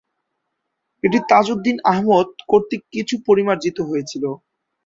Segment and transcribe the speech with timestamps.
[1.03, 4.23] এটি তাজউদ্দীন আহমদ কর্তৃক কিছু পরিমার্জিত হয়েছিল।